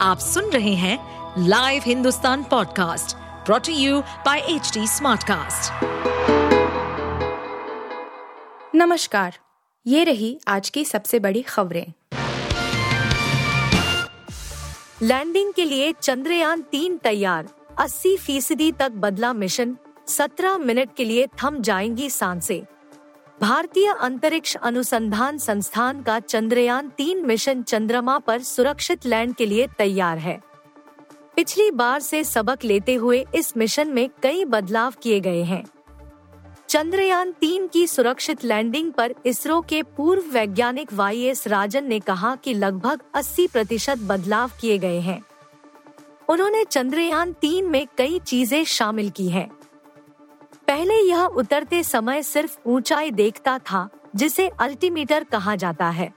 [0.00, 0.98] आप सुन रहे हैं
[1.48, 3.16] live Hindustan podcast
[3.46, 5.84] brought to you by H Smartcast.
[8.74, 9.34] नमस्कार,
[9.86, 11.92] ये रही आज की सबसे बड़ी खबरें
[15.02, 17.48] लैंडिंग के लिए चंद्रयान तीन तैयार
[17.80, 19.76] 80 फ़ीसदी तक बदला मिशन
[20.08, 22.75] 17 मिनट के लिए थम जाएँगी साँसें
[23.40, 30.18] भारतीय अंतरिक्ष अनुसंधान संस्थान का चंद्रयान तीन मिशन चंद्रमा पर सुरक्षित लैंड के लिए तैयार
[30.18, 30.40] है।
[31.36, 35.64] पिछली बार से सबक लेते हुए इस मिशन में कई बदलाव किए गए हैं।
[36.68, 42.36] चंद्रयान तीन की सुरक्षित लैंडिंग पर इसरो के पूर्व वैज्ञानिक वाई एस राजन ने कहा
[42.36, 45.22] कि लगभग 80 प्रतिशत बदलाव किए गए हैं।
[46.28, 49.55] उन्होंने चंद्रयान तीन में कई चीज़ें शामिल की हैं।
[50.68, 56.14] पहले यह उतरते समय सिर्फ़ ऊंचाई देखता था, जिसे अल्टीमीटर कहा जाता है।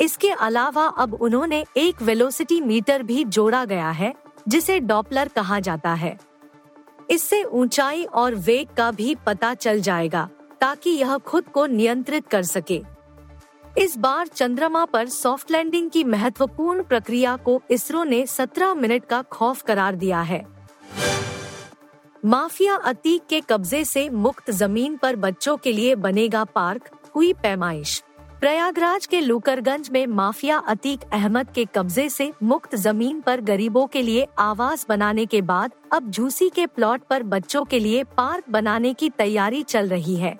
[0.00, 4.14] इसके अलावा अब उन्होंने एक वेलोसिटी मीटर भी जोड़ा गया है,
[4.48, 6.18] जिसे डॉपलर कहा जाता है।
[7.10, 10.28] इससे ऊंचाई और वेग का भी पता चल जाएगा,
[10.60, 12.82] ताकि यह खुद को नियंत्रित कर सके।
[13.78, 19.22] इस बार चंद्रमा पर सॉफ्ट लैंडिंग की महत्वपूर्ण प्रक्रिया को इसरो ने 17 मिनट का
[19.22, 20.59] खौफ करार दिया है।
[22.24, 26.82] माफिया अतीक के कब्जे से मुक्त ज़मीन पर बच्चों के लिए बनेगा पार्क,
[27.16, 28.04] हुई पैमाइश।
[28.40, 34.02] प्रयागराज के लूकरगंज में माफिया अतीक अहमद के कब्जे से मुक्त ज़मीन पर गरीबों के
[34.02, 38.94] लिए आवास बनाने के बाद अब झूसी के प्लॉट पर बच्चों के लिए पार्क बनाने
[38.94, 40.38] की तैयारी चल रही है।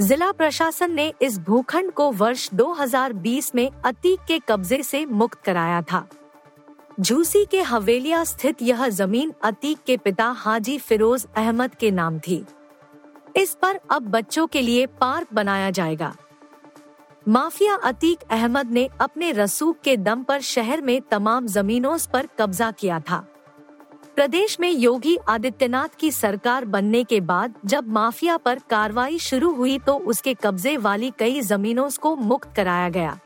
[0.00, 5.82] जिला प्रशासन ने इस भूखंड को वर्ष 2020 में अतीक के कब्जे से मुक्त कराया
[5.82, 6.08] था।
[7.00, 12.44] झूसी के हवेलिया स्थित यह ज़मीन अतीक के पिता हाजी फिरोज अहमद के नाम थी।
[13.36, 16.14] इस पर अब बच्चों के लिए पार्क बनाया जाएगा।
[17.28, 22.70] माफिया अतीक अहमद ने अपने रसूख के दम पर शहर में तमाम जमीनों पर कब्जा
[22.70, 23.18] किया था।
[24.16, 29.78] प्रदेश में योगी आदित्यनाथ की सरकार बनने के बाद जब माफिया पर कार्रवाई शुरू हुई
[29.78, 33.18] तो उसके कब्जे वाली कई जमीनों को मुक्त कराया गया।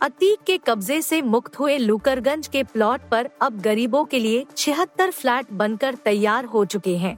[0.00, 5.10] अतीक के कब्जे से मुक्त हुए लुकरगंज के प्लॉट पर अब गरीबों के लिए छिहत्तर
[5.10, 7.16] फ्लैट बनकर तैयार हो चुके हैं।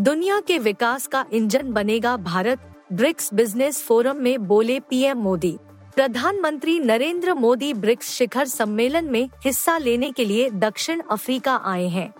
[0.00, 2.60] दुनिया के विकास का इंजन बनेगा भारत,
[2.92, 5.56] ब्रिक्स बिज़नेस फोरम में बोले पीएम मोदी।
[5.96, 12.12] प्रधानमंत्री नरेंद्र मोदी ब्रिक्स शिखर सम्मेलन में हिस्सा लेने के लिए दक्षिण अफ्रीका आए हैं।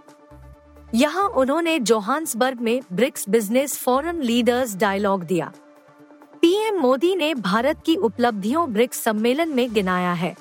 [0.94, 5.52] यहाँ उन्होंने जोहान्सबर्ग में BRICS business forum leaders dialogue दिया।
[6.42, 10.34] पीएम मोदी ने भारत की उपलब्धियों ब्रिक्स सम्मेलन में गिनाया है।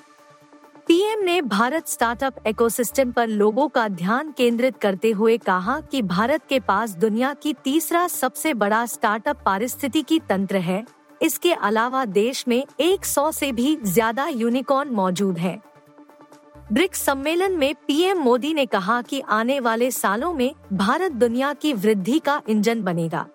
[0.88, 6.46] पीएम ने भारत स्टार्टअप इकोसिस्टम पर लोगों का ध्यान केंद्रित करते हुए कहा कि भारत
[6.50, 10.86] के पास दुनिया की तीसरा सबसे बड़ा स्टार्टअप पारिस्थितिकी तंत्र है।
[11.22, 15.62] इसके अलावा देश में 100 से भी ज़्यादा यूनिकॉर्न मौजूद हैं।
[16.74, 21.74] ब्रिक्स सम्मेलन में पीएम मोदी ने कहा कि आने वाले सालों में भारत दुनिया की
[21.74, 23.26] वृद्धि का इंजन बनेगा।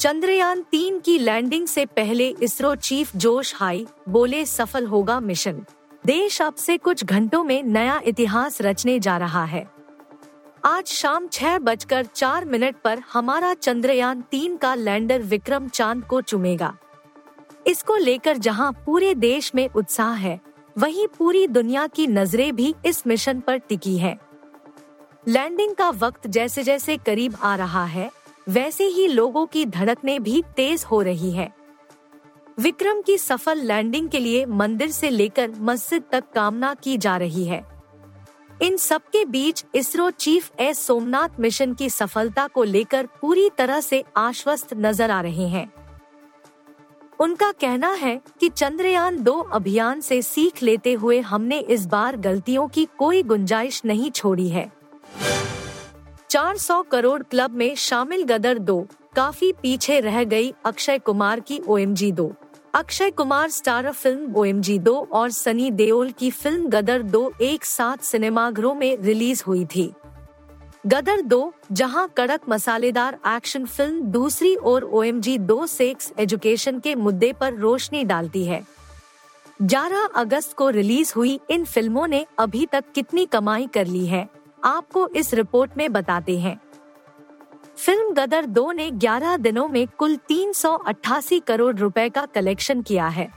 [0.00, 5.64] चंद्रयान तीन की लैंडिंग से पहले इसरो चीफ जोश हाई बोले, सफल होगा मिशन।
[6.06, 9.66] देश अब से कुछ घंटों में नया इतिहास रचने जा रहा है।
[10.64, 16.20] आज शाम छह बजकर चार मिनट पर हमारा चंद्रयान तीन का लैंडर विक्रम चाँद को
[16.20, 16.76] चुमेगा।
[17.66, 20.40] इसको लेकर जहाँ पूरे देश में उत्साह है,
[20.78, 24.18] वहीं पूरी दुनिया की नज़रें भी इस मिशन पर टिकी है।
[25.28, 28.10] लैंडिंग का वक्त जैसे जैसे करीब आ रहा है
[28.46, 31.52] वैसे ही लोगों की धड़कने भी तेज हो रही है।
[32.60, 37.44] विक्रम की सफल लैंडिंग के लिए मंदिर से लेकर मस्जिद तक कामना की जा रही
[37.44, 37.64] है।
[38.62, 44.02] इन सबके बीच ISRO chief S Somnath mission की सफलता को लेकर पूरी तरह से
[44.16, 45.70] आश्वस्त नज़र आ रहे हैं।
[47.20, 52.68] उनका कहना है कि चंद्रयान दो अभियान से सीख लेते हुए हमने इस बार गलतियों
[52.68, 54.70] की कोई गुंजाइश नहीं छोड़ी है।
[56.30, 58.86] 400 करोड़ क्लब में शामिल गदर दो।
[59.16, 61.78] काफ़ी पीछे रह गई अक्षय कुमार की ओ
[62.12, 62.30] दो।
[62.74, 67.64] Akshay Kumar star film O M दो और सनी देओल की फ़िल्म गदर दो एक
[67.64, 69.90] साथ सिनेमाघरों में रिलीज़ हुई थी।
[70.86, 76.78] गदर दो, जहाँ कड़क मसालेदार एक्शन फ़िल्म दूसरी ओर ओ एम जी दो सेक्स एजुकेशन
[76.78, 78.64] के मुद्दे पर रोशनी डालती है।
[79.62, 84.28] 11 अगस्त को रिलीज़ हुई इन फ़िल्मों ने अभी तक कितनी कमाई कर ली है?
[84.64, 86.58] आपको इस रिपोर्ट में बताते हैं।
[87.76, 93.28] फ़िल्म गदर दो ने 11 दिनों में कुल 388 करोड़ रुपए का कलेक्शन किया है।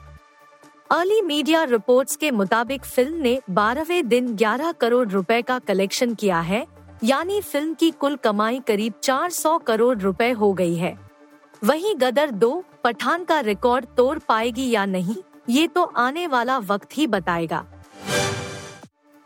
[0.92, 6.40] अर्ली मीडिया रिपोर्ट्स के मुताबिक फ़िल्म ने बारहवें दिन 11 करोड़ रुपए का कलेक्शन किया
[6.42, 6.66] है,
[7.04, 10.98] यानी फ़िल्म की कुल कमाई करीब 400 करोड़ रुपए हो गई है।
[11.64, 15.16] वहीं गदर दो पठान का रिकॉर्ड तोड़ पाएगी या नहीं,
[15.50, 17.66] ये तो आने वाला वक्त ही बताएगा।